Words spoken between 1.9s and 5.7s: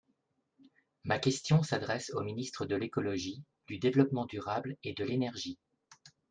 au Ministre de l’écologie, du développement durable et de l’énergie.